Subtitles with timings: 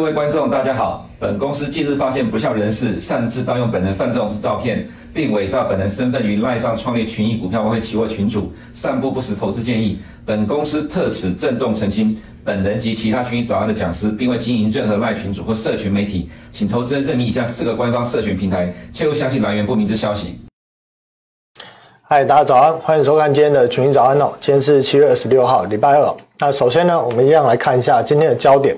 [0.00, 1.06] 各位观众，大家好。
[1.18, 9.98] 本公司近日发现不肖人士擅自盗用本人范仲式照片，并伪造本人身份于赖上创立群益股票外汇期货群组，散布不实投资建议。
[10.24, 20.40] 本公司特此郑重澄清，本人及其他群益早安的讲师，并未经营任何赖群组或社群媒体，请投资人认明以下四个官方社群平台，切勿相信来源不明之消息。
[22.04, 24.32] 嗨，大家早安，欢迎收看今天的群益早安哦。
[24.40, 26.16] 今天是七月二十六号，礼拜二。
[26.38, 28.74] 那首先呢，我们一样来看一下今天的焦点。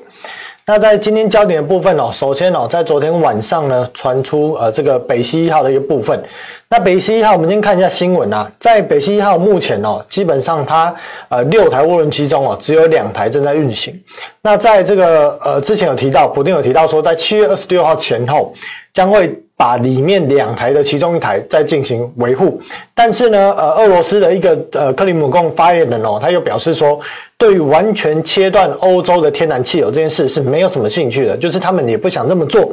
[0.65, 6.23] 那在今天焦点的部分哦，首先哦，在昨天晚上呢，传出呃这个北溪一号的一个部分。
[6.69, 10.95] 那北溪一号，我们先看一下新闻啊，在北溪一号目前哦，基本上它
[11.29, 13.93] 呃六台涡轮机中哦，只有两台正在运行。
[14.41, 18.55] 那在这个呃之前有提到，普定有提到说，在七月二十六号前后
[18.93, 19.37] 将会。
[19.55, 22.61] 把里面两台的其中一台再进行维护，
[22.97, 26.99] 但是呢，呃，俄罗斯的一个呃克里姆林宫发言人哦，他又表示说，
[27.39, 32.73] 对于完全切断欧洲的天然气油这件事是没有什么兴趣的，就是他们也不想这么做。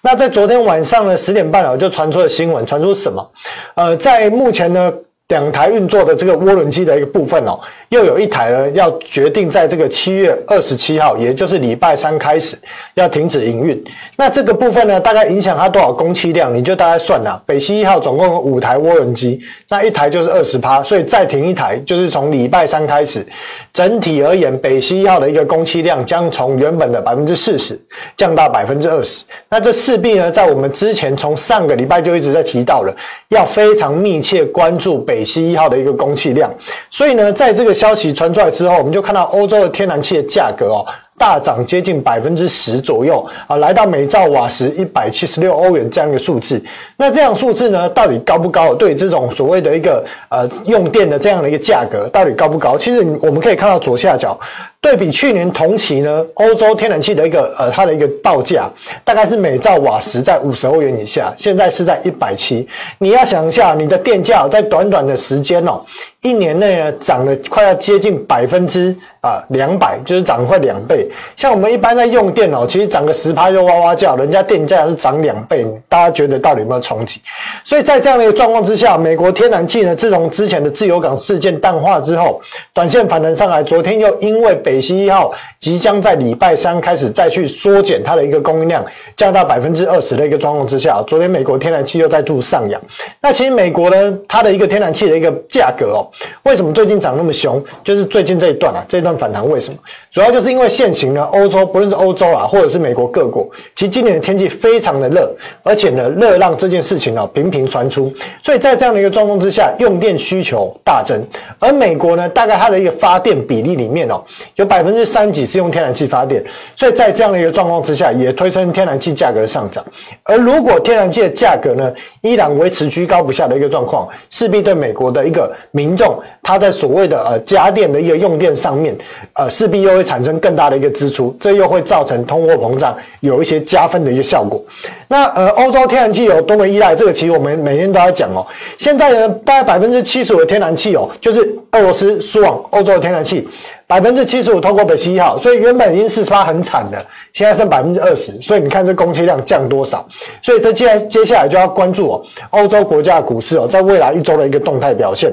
[0.00, 3.30] 那在昨天晚上的，十点半啊，就传出了新闻，传出什么？
[3.74, 4.90] 呃，在目前呢。
[5.30, 7.58] 两台运作的这个涡轮机的一个部分哦，
[7.90, 12.58] 又有一台呢要决定在这个七月二十七号，也就是礼拜三开始
[12.94, 13.80] 要停止营运。
[14.16, 16.52] 那这个部分呢，大概影响它多少供气量？
[16.52, 17.40] 你就大概算呐。
[17.46, 23.24] 北溪一号总共有五台涡轮机，那一台就是二十趴，所以再停一台，就是从礼拜三开始，
[23.72, 27.80] 整体而言，北溪一号的一个供气量将从原本的百分之四十
[28.16, 29.22] 降到百分之二十。
[29.48, 32.92] 那这势必呢，在我们之前从上个礼拜就一直在提到了，
[33.28, 35.19] 要非常密切关注北。
[35.20, 36.50] 北溪一号的一个供气量，
[36.90, 40.86] 所以呢，在这个消息传出来之后，我们就看到欧洲的天然气的价格哦。
[41.20, 46.58] 大涨接近百分之十左右啊，来到每兆瓦时一百七十六欧元这样一个数字。
[46.96, 48.74] 那这样数字呢，到底高不高？
[48.74, 52.78] 对这种所谓的一个呃用电的这样的一个价格，到底高不高？
[52.78, 54.38] 其实我们可以看到左下角，
[54.80, 58.66] 对比去年同期呢，欧洲天然气的一个呃它的一个报价，
[59.04, 62.66] 大概是每兆瓦时在五十欧元以下，现在是在一百七。
[62.96, 65.82] 你要想一下，你的电价在短短的时间哦。
[66.22, 71.08] 一年内呢，涨了快要接近百分之啊两百，就是涨快两倍。
[71.34, 77.22] 像我们一般在用电脑，其实涨个十趴就哇哇叫，人家电价是涨两倍，大家觉得到底有没有冲击？
[77.64, 82.38] 所以在这样的一个状况之下，美国天然气呢，自从之前的自由港事件淡化之后，
[82.74, 88.84] 短线反弹上来，昨天又因为北溪一号即将在礼拜三开始再去缩减它的一个供应量，
[89.16, 92.78] 降到百分之二十的一个状况之下，昨天美国天然气又再度上扬。
[93.22, 96.06] 那其实美国呢，它的一个天然气的一个价格哦。
[96.42, 97.62] 为什么最近涨那么凶？
[97.84, 99.78] 就是最近这一段啊，这一段反弹为什么？
[100.10, 105.30] 主要就是因为现行呢，欧洲不论是欧洲啊，或者是美国各国，其实今年的天气非常的热，
[105.62, 108.12] 而且呢，热浪这件事情啊频频传出，
[108.42, 111.20] 所以在这样的一个状况之下，用电需求大增。
[111.58, 114.22] 而美国呢，大概它的一个发电比例里面哦，
[114.56, 116.42] 有百分之三几是用天然气发电，
[116.76, 119.84] 所以在这样的一个状况之下，也推升天然气价格的上涨。
[120.24, 121.92] 而如果天然气的价格呢，
[122.22, 126.18] 依然维持居高不下的一个状况，势必对美国的一个民众。
[126.42, 128.96] 它在所谓的呃家电的一个用电上面，
[129.34, 134.60] 呃势必又会产生更大的一个支出，这又会造成通货膨胀有一些加分的一个效果。
[135.06, 136.96] 那呃欧洲天然气有多么依赖？
[136.96, 138.44] 这个其实我们每天都在讲哦。
[138.78, 143.46] 现在呢，大概百分之七十五的天然气哦，就是俄罗斯输往欧洲的天然气。
[143.90, 150.06] 百分之七十五透过北溪一号，所以原本已经四十八很惨的，现在剩百分之二十，所以你看这供气量降多少？
[150.40, 155.32] 所以这接接下来就要关注哦，欧洲国家股市哦，在未来一周的一个动态表现。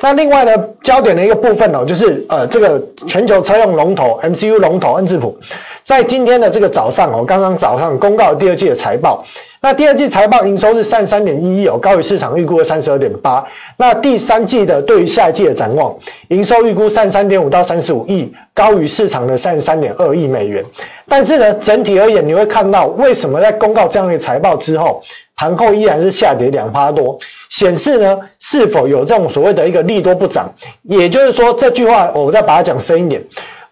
[0.00, 0.52] 那另外呢，
[0.82, 5.38] 焦点的一个部分哦，就是呃这个全球车用龙头 MCU 龙头恩智浦，
[5.84, 9.24] 在今天的这个早上哦，刚刚早上公告第二季的财报。
[9.64, 13.46] 那第二季财报营收是三十三点一亿哦，高于市场预估的三十二点八。
[13.76, 15.96] 那第三季的对于下一季的展望，
[16.30, 20.64] 营收预估三十三点五到三十五亿，高于市场的三十三点二亿美元。
[21.08, 25.00] 但是呢，整体而言，你会看到为什么在公告这样的财报之后，
[25.36, 27.16] 盘后依然是下跌两趴多，
[27.48, 30.52] 显示呢是否有这种所谓的一个利多不涨？
[30.82, 33.22] 也就是说，这句话我再把它讲深一点。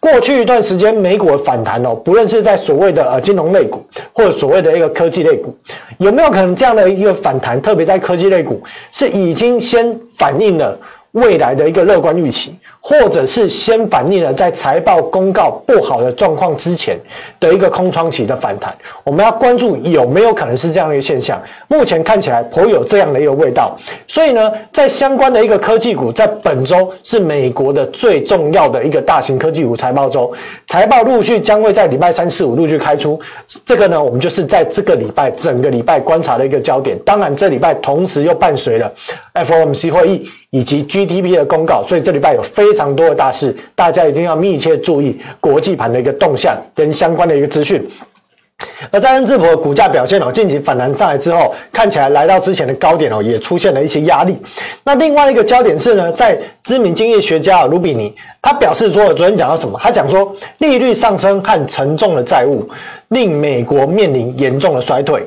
[0.00, 5.55] 过去一段时间，美股的反弹哦，不论是在所谓的呃金融类股，或者所谓的一个科技类股，
[5.99, 7.61] 有没有可能这样的一个反弹？
[7.61, 10.75] 特别在科技类股，是已经先反映了
[11.12, 12.54] 未来的一个乐观预期。
[12.82, 16.98] 或者是先反映了在财报公告不好的状况之前
[17.38, 18.74] 的一个空窗期的反弹，
[19.04, 21.40] 我们要关注有没有可能是这样的一个现象。
[21.68, 23.76] 目前看起来颇有这样的一个味道，
[24.08, 30.32] 所以呢，在相关的一个科技股，在本周是美国的最重要的一个大型科技股财报周，
[30.66, 33.20] 财报陆续将会在礼拜三、四、五陆续开出。
[33.66, 36.98] 这个呢，我们就是在这个礼拜整个礼拜观察的一个焦点。
[37.04, 38.90] 当然，这礼拜同时又伴随了
[39.34, 42.70] FOMC 会议以及 GDP 的公告，所以这礼拜有非。
[42.81, 47.87] 常多的大事，大家一定要密切注意国际盘的一个动向跟相关的一个资讯。
[48.91, 54.35] 而在恩智浦的股价表现哦，近期反弹上来之后，看起来来到之前的高点哦，也出现了一些压力。
[54.82, 59.79] 那另外一个焦点是呢，在知名经济学家卢比尼，他表示说，昨天讲到什么？
[59.82, 62.67] 他讲说，利率上升和沉重的债务
[63.08, 65.23] 令美国面临严重的衰退。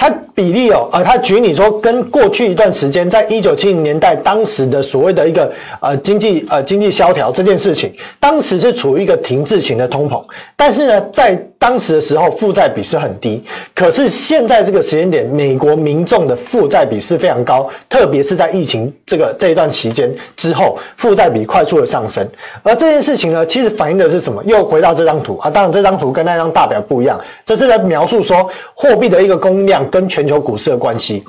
[0.00, 10.24] 他比例哦，呃，他举你说，跟过去一段时间，在一九七零年代当时的所谓的一个呃经济呃经济萧条这件事情，当时是处于一个停滞型的通膨，
[10.56, 13.44] 但是呢，在当时的时候负债比是很低，
[13.74, 22.26] 可是现在这个时间点，美国民众的负债比是非常高，特别是在疫情这个这一段期间之后，负债比快速的上升，
[22.62, 24.42] 而这件事情呢，其实反映的是什么？
[24.44, 29.86] 又回到这张图啊，当然这张图跟那张大表不一样，这是在描述说货币的一个供应量。
[29.90, 31.22] 跟全球股市的关系，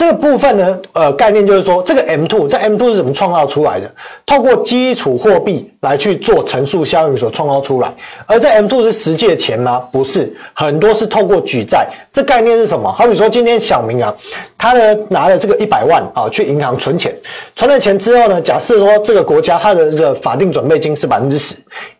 [0.00, 3.86] 这个部分呢，呃，概念就是说，这个 M2，这 M2 是怎么创造出来的？
[4.24, 7.92] 透过基础货币来去做乘数效应所创造出来。
[8.24, 9.78] 而这 M2 是实际的钱吗？
[9.92, 11.86] 不是，很多是透过举债。
[12.10, 12.90] 这概念是什么？
[12.90, 14.14] 好比说，今天小明啊，
[14.56, 17.14] 他呢拿了这个一百万啊，去银行存钱，
[17.54, 21.54] 存了钱之后呢，假设说这个国家它的这个法定准备金是百分之十，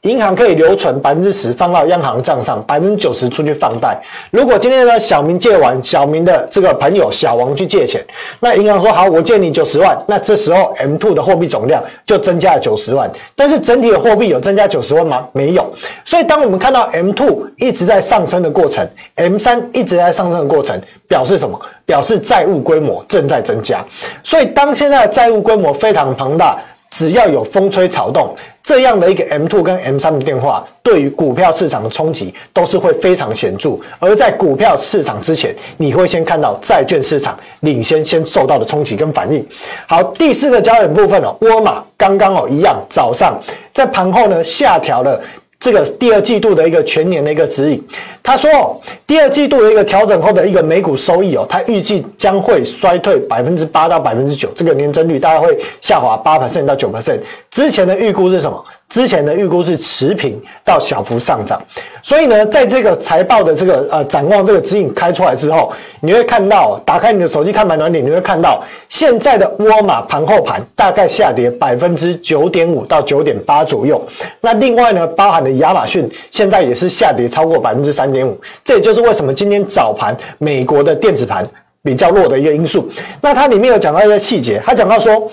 [0.04, 4.02] 银行可以留存百分之十放到央行账上，百分之九十出去放贷。
[4.30, 8.04] 如果今天呢，小明借完小明的这个朋友小王去借钱，
[8.38, 15.26] 那银行说好，我借你九十万，那这时候 M two 的货币总量就增加了九十万，但是整体的货币有增加九十万吗？
[15.32, 15.68] 没有。
[16.04, 21.60] 所以当我们看到 M two 一直在上升的过程，M 三一直在上升的过程，表示什么？
[21.84, 23.84] 表示债务规模正在增加。
[24.22, 26.56] 所以当现在的债务规模非常庞大。
[26.90, 33.78] 只要有风吹草动，这样的一个 M two 跟 M 三的变化，对于股票市场的冲击都是会非常显著。
[33.98, 39.46] 而在股票市场之前，你会先看到债券市场领先先受到的冲击跟反应。
[39.86, 43.40] 好，第四个焦点部分哦，沃尔玛刚刚哦一样，早上
[43.72, 45.20] 在盘后呢下调了。
[45.60, 47.80] 这个第二季度的一个全年的一个指引，
[48.22, 57.22] 他说，第二季度的一个调整后的一个每股收益哦，他预计将会衰退百分之八到百分之九，这个年增率大概会下滑八百分到九百分。
[57.50, 58.64] 之前的预估是什么？
[58.90, 61.62] 之前的预估是持平到小幅上涨，
[62.02, 74.04] 所以呢，在这个财报的这个呃展望这个指引开出来之后，你会看到，打开你的手机看盘软体，你会看到现在的沃尔玛盘后盘大概下跌百分之九点五到九点八左右。
[74.40, 81.48] 那另外呢，包含的亚马逊现在也是下跌超过百分之三点五，这也就是为什么今天早盘美国的电子盘
[81.80, 82.90] 比较弱的一个因素。
[83.20, 85.30] 那它里面有讲到一些细节，它讲到说。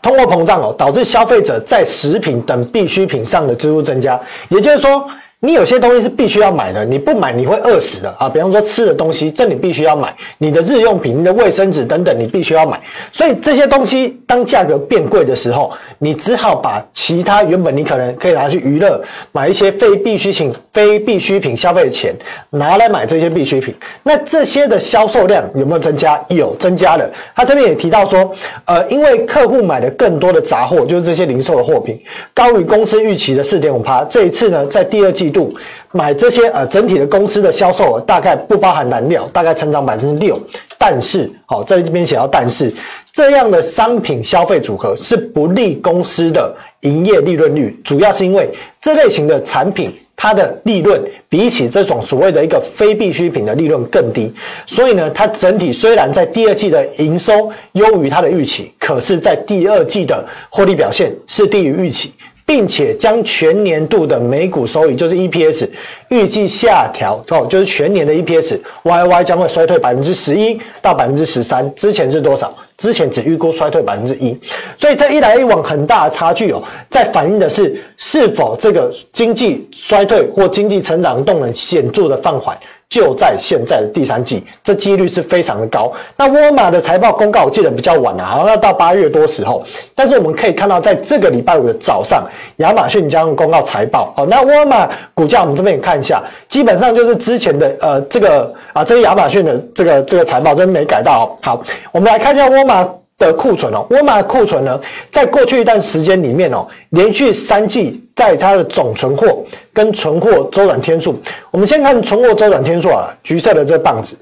[0.00, 5.08] 通货膨胀哦，导致消费者在食品等必需品上的支出增加，也就是说。
[5.40, 8.26] 你有些东西是必须要买的，你不买你会饿死的啊！
[8.26, 12.80] 比方说吃的东西，这你必须要买；你的日用品、你的卫生纸等等，你必须要买。
[13.12, 18.98] 所以这些东西当价格变贵的时候，你只好把其他原本你可能可以拿去娱乐、
[19.30, 22.14] 买一些非必需品、非必需品消费的钱，
[22.50, 23.74] 拿来买这些必需品。
[24.02, 26.18] 那这些的销售量有没有增加？
[26.28, 27.08] 有增加了。
[27.34, 28.34] 他这边也提到说，
[28.64, 32.00] 呃，因为客户买的更多的杂货，就是这些零售的货品，
[32.32, 34.02] 高于公司预期的四点五趴。
[34.04, 35.25] 这一次呢，在第二季。
[35.26, 35.52] 季度
[35.90, 40.40] 买这些呃，整体的公司的销售额大概不包含燃料，大概成长百分之六。
[40.78, 42.72] 但是，好，在这边写到但是，
[43.12, 48.48] 这样的商品消费组合是不利公司的营业利润率，主要是因为
[48.80, 54.32] 这类型的产品它的利润比起这种所谓的一个非必需品的利润更低。
[54.64, 62.12] 所以呢，它整体虽然在第二季的营收优于它的预期，可是在第二季的获利表现是低于预期。
[62.46, 65.68] 并且将全年度的每股收益，就是 EPS，
[66.10, 71.74] 预计下调哦，就是全年的 EPS，YY 将会衰退百分之十一到百分之十三。
[71.74, 72.56] 之前是多少？
[72.78, 74.38] 之前只预估衰退百分之一。
[74.78, 82.56] 所以这一来一往很大的差距哦，在反映的是是否这个经济衰退或经济成长动能显著的放缓。
[82.88, 85.92] 就在现在的第三季，这几率是非常的高。
[86.16, 89.62] 那沃尔玛的财报公告我记得比较晚啊，好像要到八月多时候。
[89.94, 92.24] 但是我们可以看到，在这个礼拜五的早上，
[92.58, 94.14] 亚马逊将公告财报。
[94.16, 101.36] 好，那沃尔玛股价我们这边也看一下，基本上就是之前的呃这个啊，这个亚马逊的这个这个财报真没改到。
[101.42, 101.62] 好，
[101.92, 102.88] 我们来看一下沃尔玛。
[103.18, 104.78] 的库存哦，沃尔玛的库存呢，
[105.10, 109.42] 在过去一段时间里面哦，连续三季在它的总存货
[109.72, 111.18] 跟存货周转天数，
[111.50, 114.14] 我们先看存货周转天数啊，橘色的这棒子，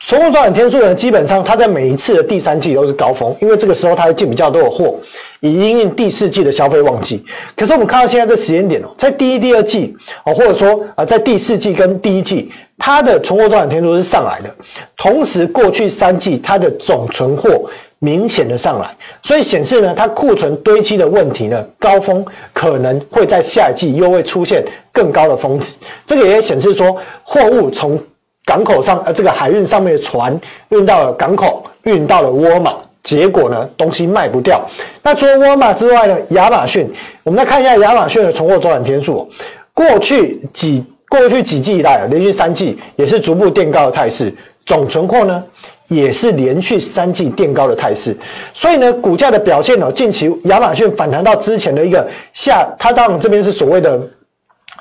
[0.00, 4.98] 存货周转天数呢，基本上它在每一次的第三季都是高峰，因为这个时候它会进比较多的货，
[5.40, 7.22] 以应应第四季的消费旺季。
[7.54, 14.48] 可是我们看到现在这时间点哦，在第一、第二季哦，或者说啊，在第四季跟第一季，它的存货周转天数是上来的，
[14.96, 17.68] 同时过去三季它的总存货。
[18.00, 18.88] 明显的上来，
[19.22, 25.74] 所以显示呢，它库存堆积的问题呢，高峰可能会在下一季又会出现更高的峰值。
[26.06, 27.98] 这个也显示说，货物从
[28.44, 34.60] 港口上呃这个海运上面的船运到了港口，运到了沃尔玛，结果呢东西卖不掉。
[35.02, 36.88] 那除了沃尔玛之外呢，亚马逊，
[37.24, 39.28] 我们来看一下亚马逊的存货周转天数，
[39.74, 44.32] 过去几过去几季以来，连续三季也是逐步垫高的态势，
[44.64, 45.42] 总存货呢
[45.88, 48.16] 也是连续三季垫高的态势，
[48.54, 54.00] 所以呢股价的表现呢，近期亚马逊反弹到之前的一个下，它当然这边是所谓的。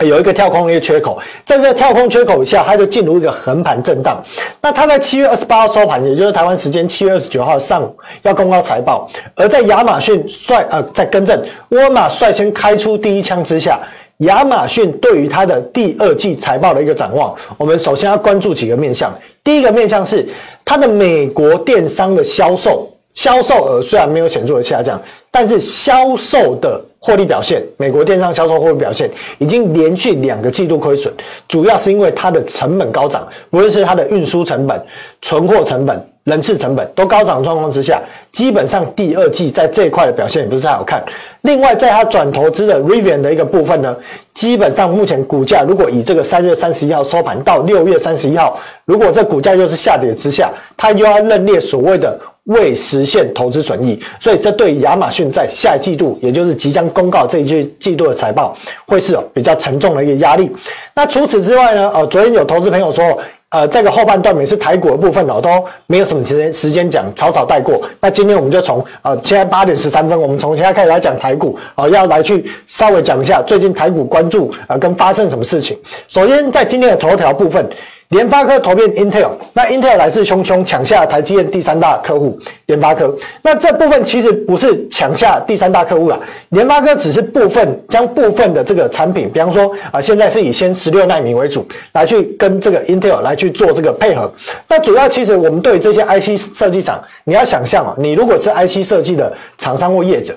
[0.01, 4.23] 有一个跳空的一个缺口，在这跳空缺口下，它就进入一个横盘震荡。
[4.61, 9.09] 那它在七月二十八号收盘，也就是台湾时间七月二十九号上午要公告财报。
[9.33, 13.79] 而在亚马逊率呃在更正，沃尔玛率先开出第一枪之下，
[14.19, 19.13] 亚马逊对于它的第二季财报的一个展望，我们首先要关注几个面向。
[19.43, 20.27] 第一个面向是
[20.65, 26.83] 它的美国电商的销售，销售额虽然没有显著的下降，但是销售的。
[26.99, 31.13] 获利表现，美国电商销售获利表现已经连续两个季度亏损，
[31.47, 34.81] 主要是因为它的成本高涨，无论是它的运输成本、
[35.21, 38.01] 存货成本、人事成本都高涨状况之下，
[38.31, 41.03] 基本上第二季在这一块的表现也不是太好看。
[41.41, 43.95] 另外，在它转投资的 Rivian 的一个部分呢，
[44.33, 52.19] 基本上目前股价如果以这个三月三十一号收盘到六月三十一号，如果这股价又是下跌之下，它又要认列所谓的。
[52.47, 60.49] 未实现投资损益，所以这对亚马逊在下一季度，也就是即将公告这一季季度的财报，会是比较沉重的一个压力。
[60.93, 61.91] 那除此之外呢？
[61.93, 63.03] 呃，昨天有投资朋友说，
[63.49, 65.49] 呃，这个后半段每次台股的部分哦，都
[65.87, 67.81] 没有什么时间时间讲，草草带过。
[67.99, 75.77] 那今天我们就从呃，现在八点十三分，我们从现在开始来讲台股啊、要来去稍微讲一下最近台股关注啊、跟发生什么事情。
[76.07, 77.69] 首先在今天的头条部分。
[78.09, 83.13] 联发科投遍 Intel，那 Intel 来势汹汹，抢下台积电第三大客户联发科。
[83.41, 86.17] 那这部分其实不是抢下第三大客户啦，
[86.49, 94.31] 联发科只是部分将部分的这个产品，比方说啊，现在是以先十六奈米为主，来去跟这个 Intel 来去做这个配合。
[94.69, 100.33] 那主要其实我们对这些 IC 设计厂，你要想象啊，你如果是 IC 设计的厂商或业者，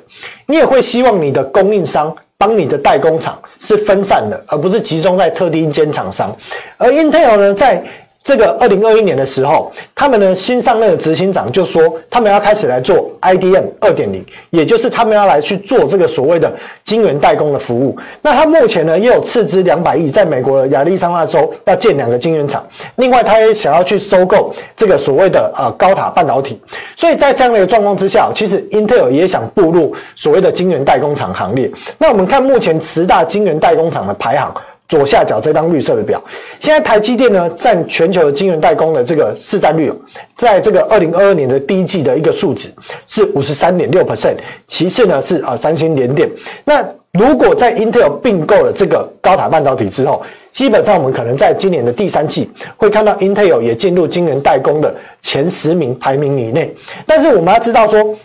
[0.47, 2.13] 你也会希望你的供应商。
[2.41, 6.35] 帮你的代工厂是分散的，而不是集中在特定一间厂商。
[6.79, 7.85] 而 Intel 呢，在
[8.31, 16.49] 这个二零二一年的时候，他们呢新上任的执行长就说，他们要开始来做 IDM 二点零，也就是他们要来去做这个所谓的
[16.85, 17.99] 晶圆代工的服务。
[18.23, 22.65] 那他目前呢也有斥资两百亿，在美国的亚利桑那州要建两个晶圆厂，
[22.99, 26.57] 另外他也想要去收购这个所谓的呃高塔半导体。
[26.95, 31.69] 所以在这样的一个状况之下，其实 Intel 也想步入所谓的晶圆代工厂行列。
[31.99, 34.55] 那我们看目前十大晶圆代工厂的排行。
[34.91, 36.21] 左下角这张绿色的表，
[36.59, 39.91] 现在台积电呢占全球的晶圆代工的这个市占率，
[40.37, 42.69] 在这个二零二二年的第一季的一个数值
[43.07, 44.35] 是五十三点六 percent，
[44.67, 46.29] 其次呢是啊三星联电。
[46.65, 54.93] 那如果在 Intel 并购了这个高塔半导体之后，基本上我们可能在今年的第三季会看到 Intel 也进入晶圆代工的
[55.23, 56.75] 前十名排名以内。
[57.07, 58.17] 但是我们要知道说，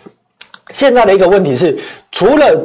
[0.70, 1.78] 现在的一个问题是，
[2.10, 2.60] 除了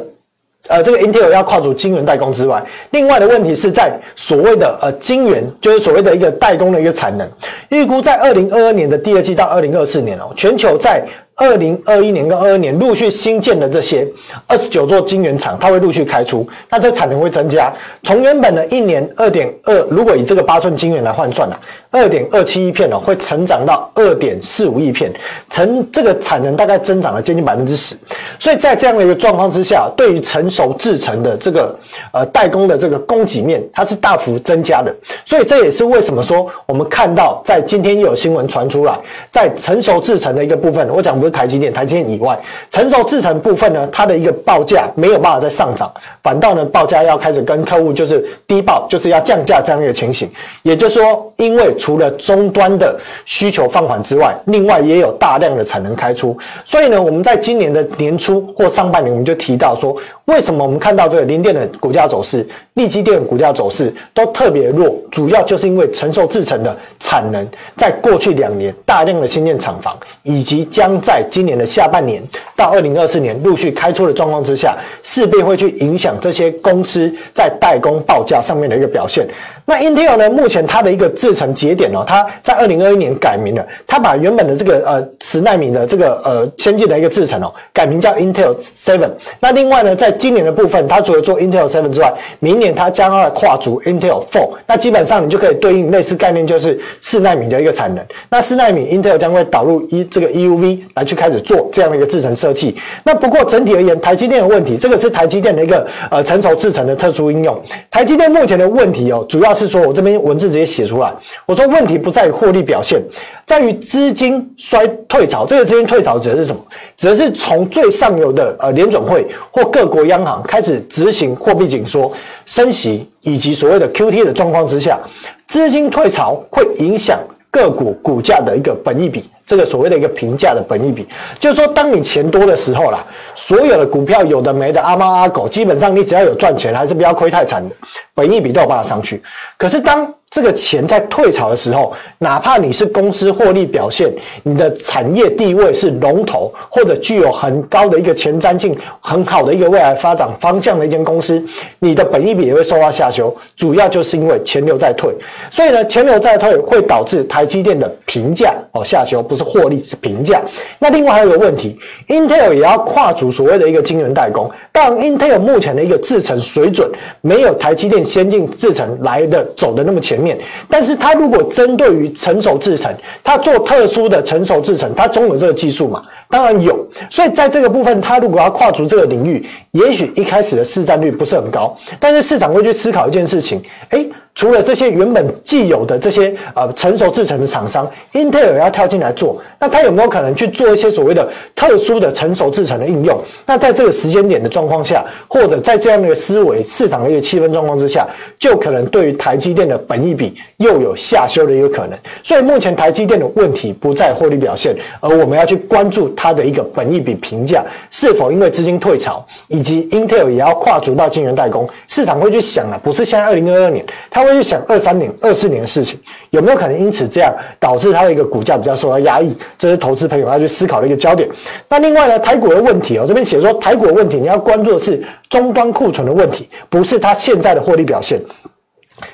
[0.68, 7.28] 呃，这个 Intel 要跨足晶圆代工之外，另外的问题是在所谓的呃晶圆，就是所谓的一个代工的一个产能，
[7.70, 11.02] 预估在二零二二年的第二季到二零二四年哦，全球在。
[11.42, 14.06] 二零二一年跟二二年陆续新建的这些
[14.46, 17.72] 二十九座晶圆厂，它会陆续开出，那这产能会增加。
[18.04, 21.56] 从原本的一年二点二，如果以这个八寸晶圆来换算呢，
[21.90, 25.12] 二点二七亿片哦，会成长到二点四五亿片，
[25.50, 27.96] 成这个产能大概增长了接近百分之十。
[28.38, 31.76] 所以在这样的一个状况之下，对于成熟制程的这个
[32.12, 34.94] 呃代工的这个供给面，它是大幅增加的。
[35.24, 38.96] 所以这也是为什么说我们看到在今天又有新闻传出来，
[39.32, 41.22] 在成熟制程的一个部分，我讲。
[41.22, 42.38] 不台积电，台积电以外，
[42.70, 50.30] 成熟制程部分呢，它的一个报价没有办法再上涨，反倒呢，报价要开始跟客户就是低报，就是要降价这样一个情形。
[50.62, 59.96] 也就是说，因为除了终端的需求放缓之外，另外也有大量的产能开出，所以呢，我们在今年的年初或上半年，我们就提到说，
[60.26, 67.46] 为什么我们看到这个联电的股价走势、力积电股价走势都特别弱，主要就是因为成熟制程的产能
[67.76, 72.22] 在过去两年大量的新建厂房，以及将在在今年的下半年
[72.56, 79.28] 到二零二四年陆续开出的状况之下，势必会去影响这些公司在代工报价上面的一个表现。
[79.66, 80.30] 那 Intel 呢？
[80.30, 89.10] 目前它的一个制程节点哦，它在二零二一年改名了，它把原本的这个呃十纳米的这个呃先进的一个制程哦，改名叫 Intel Seven。
[89.38, 94.52] 那另外呢，在今年的部分，它除了做 Intel Seven 之外，明年它将要跨足 Intel Four。
[94.66, 98.02] 那基本上你就可以对应类似概念，就是四纳米的一个产能。
[98.30, 101.01] 那四纳米 Intel 将会导入一这个 EUV 来。
[101.04, 102.76] 去开始做这样的一个制程设计。
[103.04, 107.60] 那不过整体而言，台积电的问题，这个是台积电的一个呃成熟制程的特殊应用。
[107.90, 111.12] 台积电目前的问题哦，主要是说我这边文字直接写出来，
[111.46, 113.02] 我说问题不在于获利表现，
[113.46, 115.46] 在于资金衰退潮。
[115.46, 116.60] 这个资金退潮指的是什么？
[116.96, 122.12] 指的是从最上游的呃联准会或各国央行开始执行货币紧缩、
[122.46, 124.98] 升息以及所谓的 QT 的状况之下，
[125.46, 127.18] 资金退潮会影响。
[127.54, 131.06] 个股股价的一个本益比，这个所谓的一个评价的本益比，
[131.38, 137.74] 就是说，当你钱多的时候啦，所有的股票有的没的，阿猫阿狗，基本上你只要有赚钱，还是不要亏太惨的，
[138.14, 139.22] 本益比都有办法上去。
[139.56, 144.10] 可是当这个钱在退潮的时候，哪怕你是公司获利表现，
[144.42, 151.42] 你的产业地位是龙头，或者具有很高的一个前瞻性、很好的一个未来发展方向的一间公司，
[151.80, 153.34] 你的本益比也会受到下修。
[153.54, 155.14] 主要就是因为钱流在退，
[155.50, 160.42] 所以呢，钱流在退会导致台积电的评价哦下修，不是获利是评价。
[160.78, 161.74] 那另外还有一个问题
[162.08, 166.90] ，Intel 也要跨足所谓的一个晶圆代工，当然 Intel 目前的一个制程水准
[167.22, 170.38] 没有台积电先进制程来的走的那么前面。
[170.68, 176.02] 但是它如果针对于成熟制程，它做特殊的成熟制程，它总有这个技术嘛？
[176.28, 184.10] 当然有，所以在这个部分，它如果要跨足这个领域，也许一开始的市占率不是很高，但是市场会去思考一件事情，诶。
[184.34, 193.20] 除了这些原本既有的这些呃成熟制程的厂商，Intel 要跳进来做，那它有没有可能去做一些所谓的特殊的成熟制程的应用？
[193.44, 198.08] 那在这个时间点的状况下，或者在这样的一个思维、市场的一个气氛状况之下，
[198.38, 201.98] 就可能对于台积电的本益比又有下修的一个可能。
[202.22, 214.21] 所以目前台积电的问题不在获利表现，而我们要去关注它的一个本益比评价是否因为资金退潮，以及 Intel 也要跨足到晶圆代工，市场会去想啊，不是现在二零二二年，它。
[214.22, 215.98] 他会去想二三年、二四年的事情，
[216.30, 219.36] 有没有可能因此这样导致它的一个股价比较受到压抑？
[219.58, 221.28] 这是投资朋友要去思考的一个焦点。
[221.68, 228.20] 那另外呢，台股的问题哦，这边写说台股的问题，你要关注的是终端库存的问题，不是它现在的获利表现。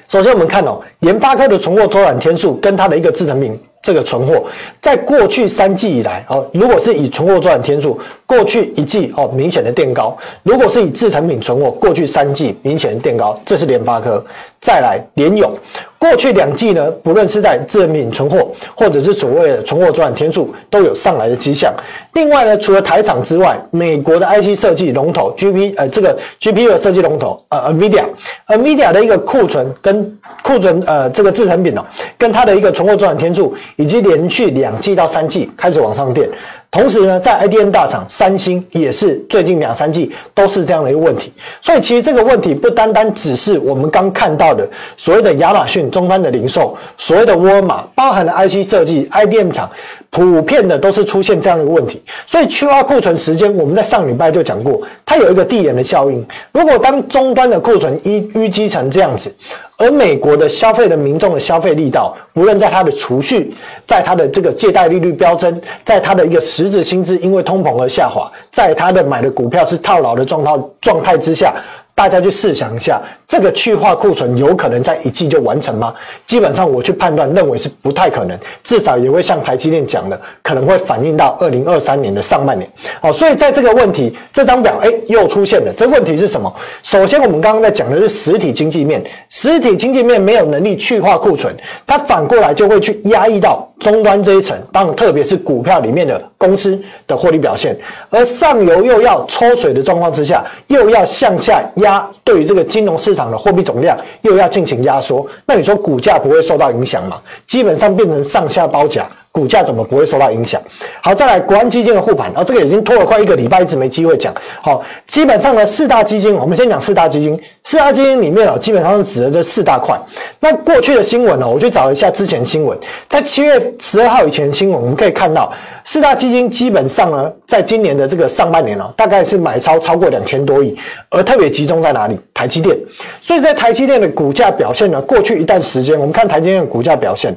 [0.09, 3.59] 首先，我们看哦，研发科的存货周转天数跟它的一个制成品。
[3.89, 4.45] 这个存货，
[4.83, 14.23] 在过去三季以来，哦，如果是以存货周转天数，过去一季哦明显的垫高；如果是以制成品存货，过去三季明显的垫高，这是联发科。
[14.61, 15.51] 再来联咏，
[15.99, 21.75] 过去两季呢，不论是在制程品存货，或者是所谓的存货周转天数，都有上来的迹象。
[22.15, 31.85] 另外呢，除了台厂之外，美国的 IC 设计龙头 GP 呃这个 GPU 的设计龙头呃 NVIDIA，NVIDIA 的一个库存跟库存呃这个制成品哦，
[32.17, 36.29] 跟它的一个存货周转天数，以及连续两季到三季开始往上垫。
[36.71, 49.69] 同时呢，在 IDM 大厂三星也是最近两三季都是这样的一个问题，所以其实这个问题不单单只是我们刚看到的所谓的亚马逊终端的零售，所谓的沃尔玛，包含了 IC 设计 IDM 厂。
[50.11, 56.27] 普遍的都是出现这样的一个问题，所以去化库存时间，我们在上礼拜就讲过，它有一个递延的效应。
[56.51, 59.33] 如果当终端的库存淤淤积成这样子，
[59.77, 63.55] 而美国的消费的民众的消费力道，无论在它的储蓄，
[63.87, 71.55] 在它的这个借贷利率飙升，在它的一个实质薪资因为通膨而下滑，在它的买的股票是套牢的状况状态之下。
[71.99, 75.93] 大家去试想一下，这个去化库存有可能在一季就完成吗？
[76.29, 82.71] 基本上我去判断，认为是不太可能，至少也会像台积电讲的，可能会反映到二零二三年的上半年。
[83.01, 85.73] 好，所以在这个问题，这张表哎又出现了。
[85.77, 86.55] 这问题是什么？
[86.85, 91.53] 首先，我们刚刚在讲的是实体经济面，实体经济面没有能力去化库存，
[91.85, 97.77] 它反过来就会去压抑到终端这一层，当然特别是股票里面的公司的获利表现，
[98.11, 102.05] 而上游又要抽水的状况之下，又要向下压。
[102.25, 107.21] 对于这个金融市场的货币总量又要进行压缩，那你说股价不会受到影响吗？
[107.47, 109.07] 基本上变成上下包夹，
[109.39, 110.61] 股价怎么不会受到影响？
[111.01, 114.35] 好，再来国安基金的护盘，啊，这个已经拖了快一个礼拜，一直没机会讲。
[114.61, 117.41] 好，基本上呢，四大基金，我们先讲四大基金。
[117.63, 119.97] 四大基金里面啊，基本上是指的这四大块。
[120.41, 122.77] 那过去的新闻呢，我去找一下之前新闻，
[123.09, 125.53] 在七月十二号以前的新闻，我们可以看到。
[125.85, 130.77] 四大基金基本上呢，在今年的这个上半年哦，大概是买超超过两千多亿，
[131.09, 132.19] 而特别集中在哪里？
[132.35, 132.77] 台积电。
[133.23, 137.35] 所以在台积电的股价表现呢，过去一段时间，我们看台积电的股价表现。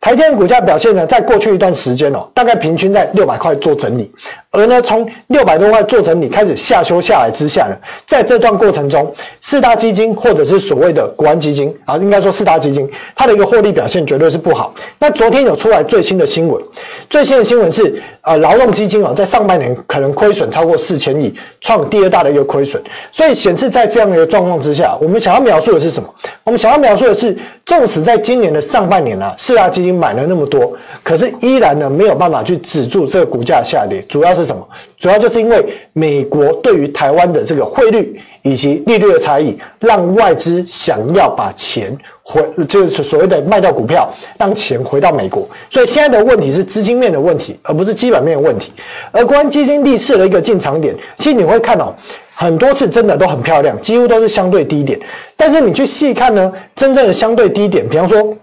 [0.00, 4.10] 台积电股价表现呢，在过去一段时间哦，大概平均在六百块做整理，
[4.50, 14.74] 而呢，从六百多块做整理开始下修下来之下呢，在这段过程中，四大基金或者是所谓的国安基金啊，应该说四大基金，它的一个获利表现绝对是不好。
[14.98, 16.62] 那昨天有出来最新的新闻，
[17.10, 22.82] 最新的新闻是，呃，劳动基金啊，在上半年可能亏损超过四千亿，创第二大的一个亏损。
[23.12, 26.08] 所以显示在这样的一个状况之下，我们想要描述的是什么？
[26.42, 27.36] 我们想要描述的是，
[27.70, 29.80] 纵使在今年的上半年呢，四大基。
[29.80, 34.68] 金买了那么多，可是依然呢没有办法去止住这个股价下跌，主要是什么？
[34.98, 45.48] 主要就是因为美国对于台湾的这个汇率以及利率的差异，让外资想要把钱回，就是所谓的卖掉股票，让钱回到美国。
[45.70, 48.72] 所以现在的问题是资金面的问题，而不是基本面的问题。
[49.12, 51.94] 而国安基金历次的一个进场点，其实你会看到
[52.34, 54.98] 很多次真的都很漂亮，几乎都是相对低点。
[55.36, 58.36] 但是你去细看呢，真正的相对低点，比方说。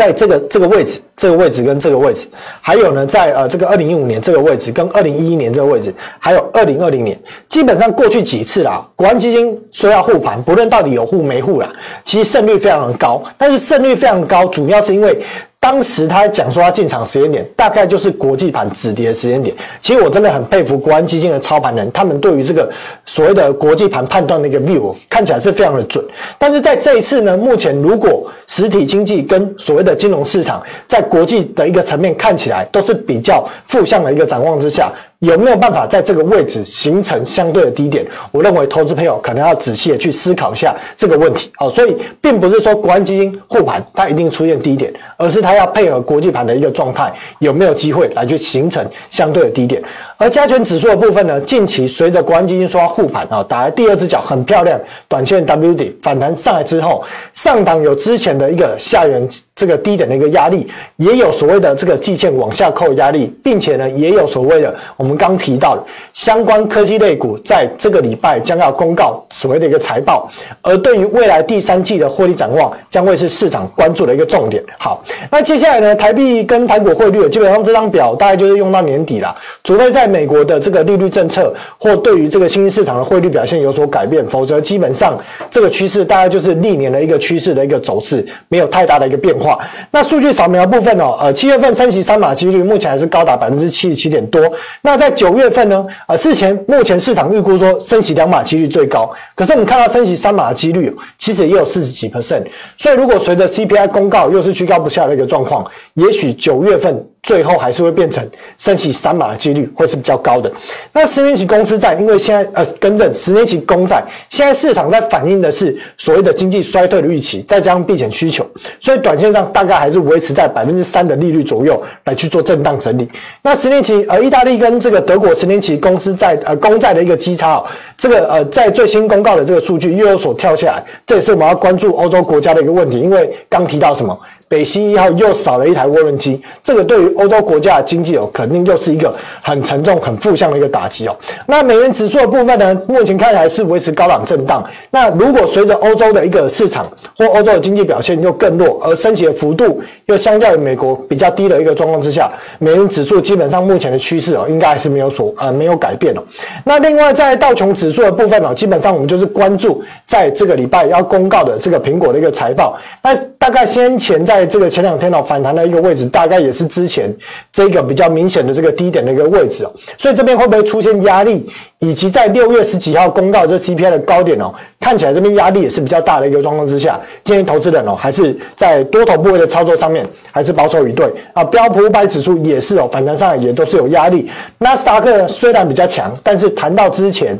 [0.00, 2.26] 在这个这个位置，这个位置跟这个位置，
[2.62, 11.70] 还有呢，在呃这个二零一五年这个位置跟二零一一年这个位置，还有二零二零年，基本上过去几次啦，国安基金说要护盘，不论到底有护没护啦，
[12.02, 13.22] 其实胜率非常的高。
[13.36, 15.22] 但是胜率非常高，主要是因为。
[15.62, 19.54] 当时他讲说他进场时间点，大概就是国际盘止跌的时间点。
[19.82, 22.68] 其实我真的很佩服国安基金的操盘人，他们对于这个
[23.04, 26.02] 所谓的国际盘判断的一个 view 看起来是非常的准。
[26.38, 34.90] 但是在这一次呢，目前如果实体经济跟所谓的金融市场在国际的一个层面看起来都是比较负向的一个展望之下。
[35.20, 38.06] 有没有办法在这个位置形成相对的低点？
[38.32, 41.50] 我认为投资朋友可能要仔细的去思考一下这个问题。
[41.56, 49.82] 好，所以并不是说国安基金护盘它一定出现低点，而是它要配合国际盘的一个状态，有没有机会来去形成相对的低点。
[50.16, 57.04] 而加权指数的部分呢，近期随着国安基金说护盘啊，打来第二只脚很漂亮，短线 W 底反弹上来之后，
[57.34, 65.09] 上档有之前的一个下缘这个低点的一个压力，也有所谓的这个季线往下扣压力，并且呢也有所谓的我们。
[65.10, 65.82] 我们刚提到的
[66.14, 70.30] 相关科技类股，在这个礼拜将要公告所谓的一个财报，
[70.62, 74.62] 而对于未来第三季的获利展望，将会是市场关注的一个重点。
[74.78, 85.18] 好，那接下来呢，台币跟台股汇率，基本上这张表大概就是用到年底了，除非在美国的这个利率政策或对于这个新兴市场的汇率表现有所改变，否则基本上
[85.50, 89.58] 这个趋势大概就是历年的一个趋势的一个走势，没有太大的一个变化。
[89.90, 94.40] 那数据扫描部分哦，呃，七月份升息三码几率目前还是高达百分之七十七点多。
[94.82, 102.44] 那在九月份呢，啊，之前目前市场预估说升息两码几率最高，可是我们看到升息三码的几率其实也有四十几 percent，
[102.76, 107.02] 所以如果随着 CPI 公告又是居高不下的一个状况，也许九月份。
[107.30, 110.50] 最后还是会变成升息三码的几率会是比较高的。
[110.92, 118.44] 那十年期公司债，因为现在呃，更正十年期公债，现在市场在反映的是所谓的经济衰退的预期，再加上避险需求，
[118.80, 123.08] 所以短线上大概还是维持在百分之三的利率左右来去做震荡整理。
[123.42, 127.64] 那十年期呃，意大利跟这个德国十年期公司债呃公债的一个基差啊，
[127.96, 134.18] 这个呃在最新公告的这个数据又有所跳下来，这也是我们要关注欧洲国家的一个问题，因为刚提到什么？
[134.50, 141.16] 北溪一号又少了一台涡轮机，这个对于欧洲国家的经济哦，肯定又是一个很沉重、很负向的一个打击哦。
[141.46, 144.68] 那美元指数的部分呢，目前看起来是维持高档震荡。
[144.90, 156.22] 那如果随着欧洲的一个市场或欧洲的经济表现又更弱，而升息的幅度又相较于美国比较低的一个状况之下，美元指数基本上目前的趋势哦，应该还是没有所呃没有改变哦。
[156.64, 162.76] 那另外在道琼指数的部分哦，基本上我们就是关注在这个礼拜要公告的这个苹果的一个财报。
[163.00, 167.14] 那大概先前在在这个前两天哦，反弹的一个位置，大概也是之前
[167.52, 171.46] 这个比较明显的这个低点的一个位置哦，所以这边会不会出现压力？
[171.80, 174.50] 以及在六月十几号公告这 CPI 的高点哦，
[174.80, 181.44] 看起来这边压力也是比较大的一个状况之下，建议投资人哦，还是在多头部位的操作上面还是保守以对啊。
[181.44, 184.30] 标普五百指数也是哦，反弹上也都是有压力。
[184.56, 187.38] 纳斯达克虽然比较强，但是谈到之前。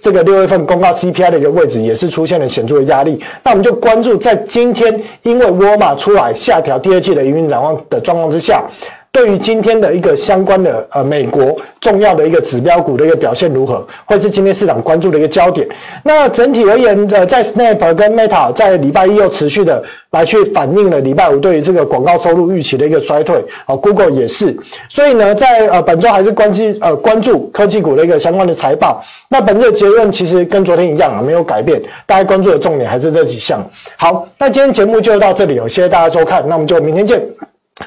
[0.00, 8.62] 这个六月份公告 CPI 的一个位置也是出现了显著的压力，那我们就关注在今天，因为沃尔玛出来下调第二季的营运展望的状况之下。
[9.10, 15.66] 对于今天的一个相关的呃美国重要的一个指标股的一个表现如何，会是今天市场关注的一个焦点。
[16.04, 24.56] 那整体而言，呃，在 Snap 跟 Meta 在礼拜一又持续的来去反映了礼拜五对于这个广告收入预期的一个衰退，啊，Google 也是。
[24.88, 29.02] 所以呢，在呃本周还是关注呃关注科技股的一个相关的财报。
[29.28, 33.60] 那本日的结论其实跟昨天一样啊，没有改变，大家关注的重点还是这几项。
[33.96, 37.20] 好，那今天节目就到这里哦，谢谢大家收看，那我们就明天见，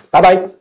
[0.10, 0.61] 拜拜。